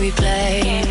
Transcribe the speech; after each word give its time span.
replay. 0.00 0.89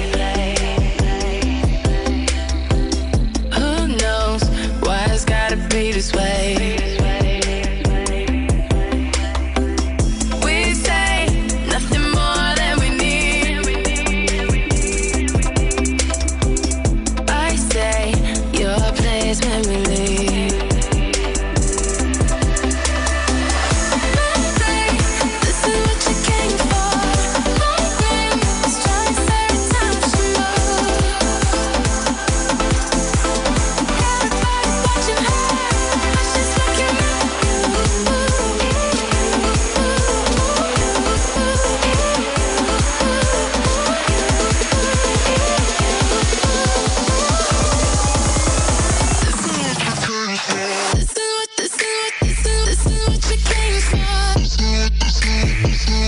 Peace. 55.62 55.99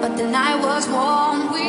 but 0.00 0.16
the 0.16 0.26
night 0.26 0.58
was 0.62 0.88
warm. 0.88 1.59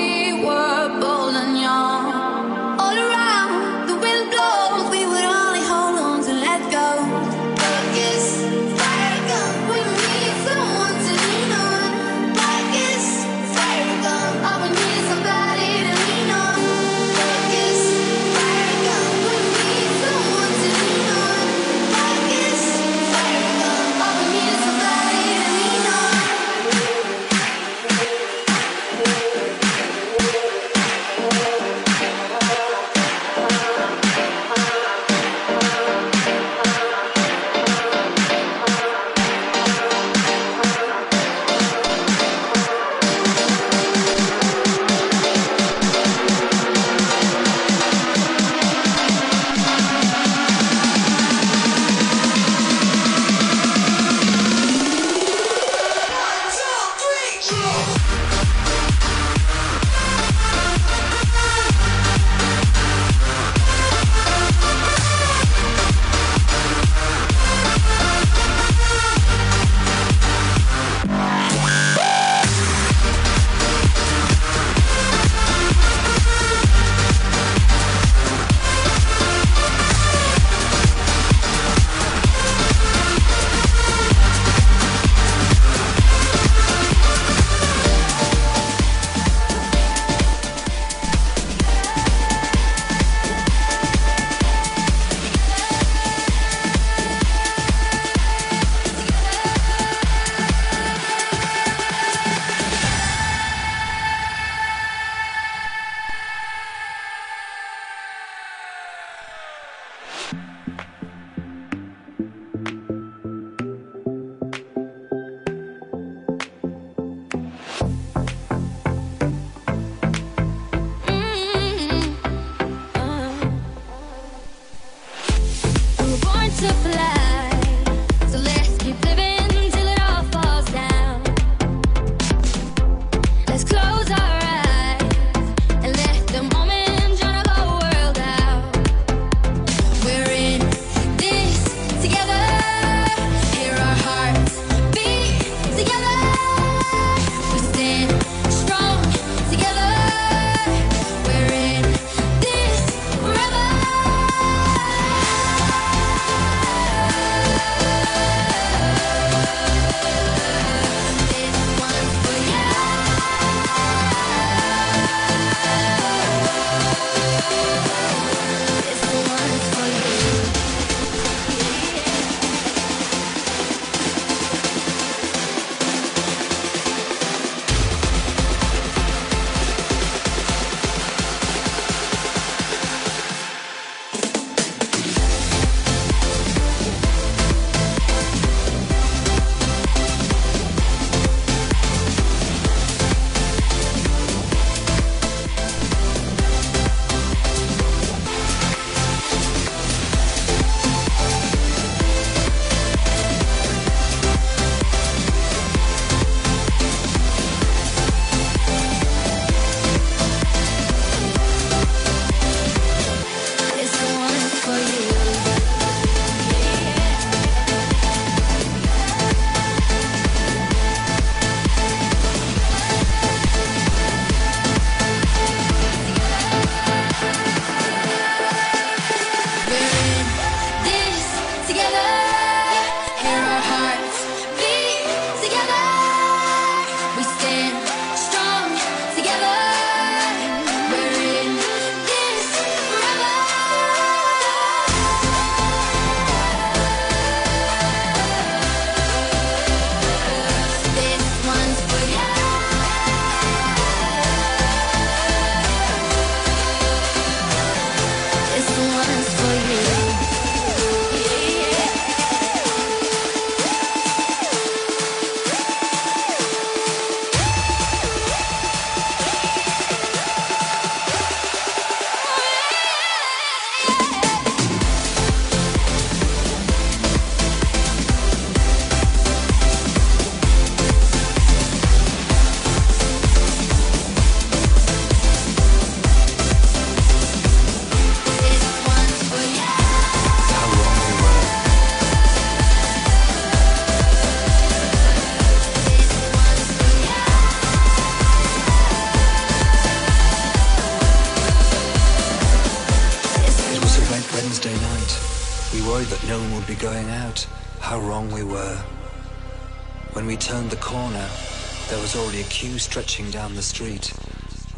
queue 312.61 312.77
stretching 312.77 313.31
down 313.31 313.55
the 313.55 313.61
street. 313.63 314.13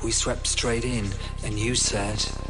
We 0.05 0.11
swept 0.11 0.47
straight 0.47 0.85
in, 0.85 1.09
and 1.43 1.59
you 1.59 1.75
said. 1.75 2.42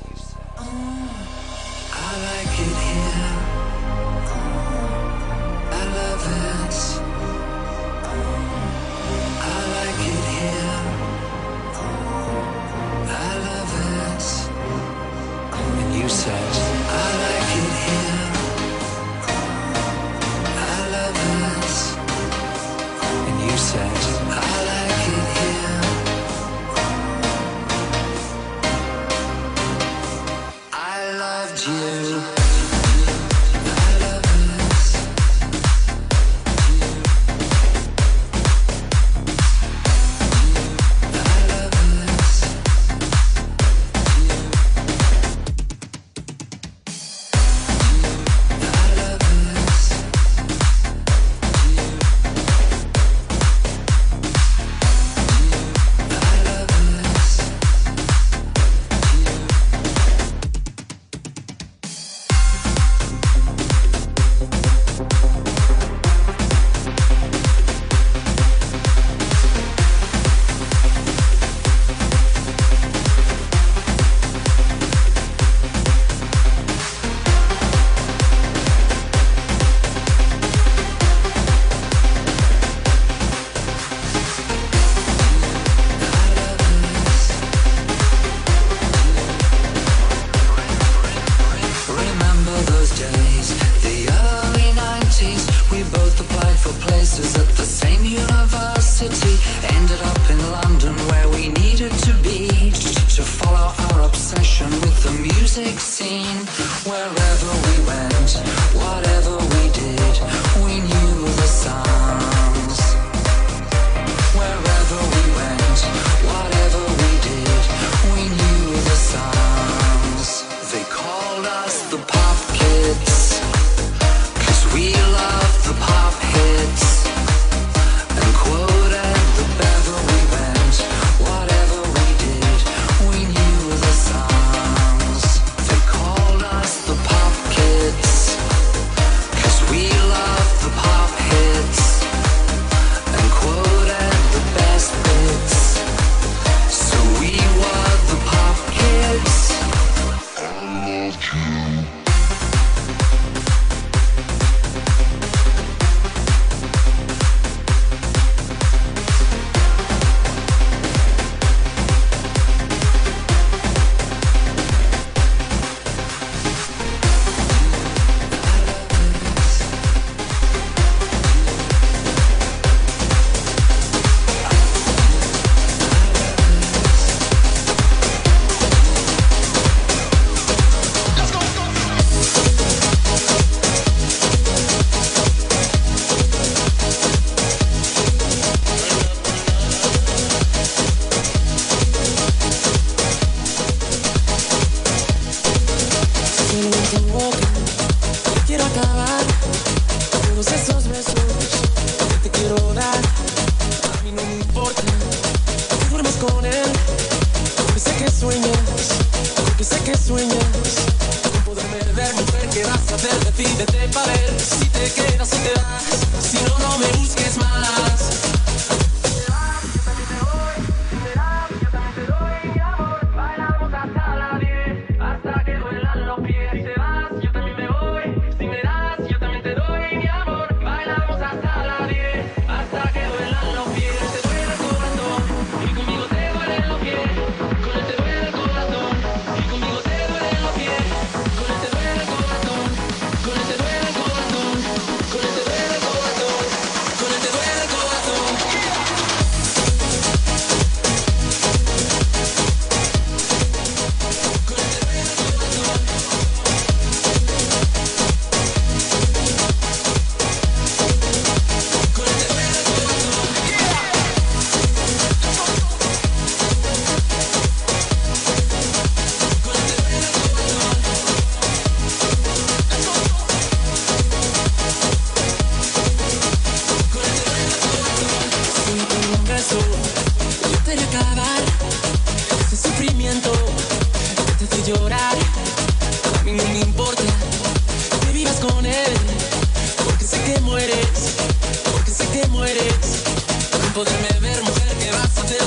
o 295.17 295.25
te 295.25 295.37
lo 295.37 295.45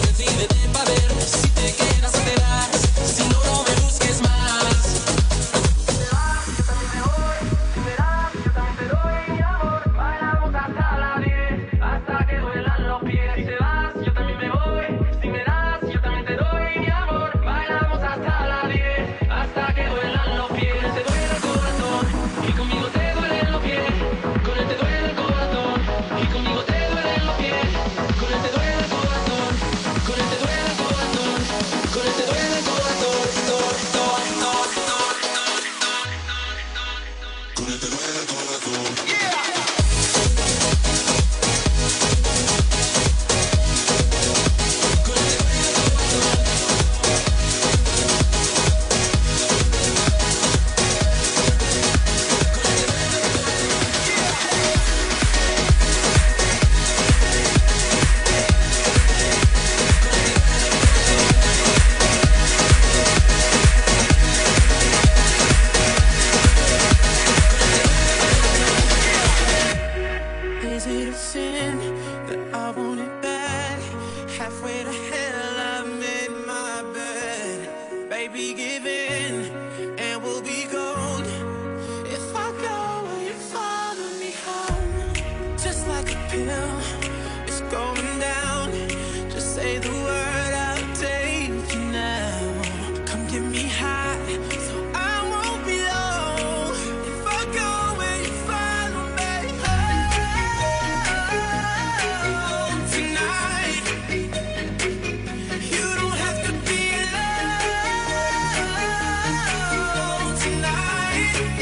ver 0.85 1.28
si 1.28 1.49
te. 1.49 1.86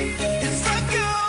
It's 0.06 0.66
like 0.66 0.92
you. 0.92 1.23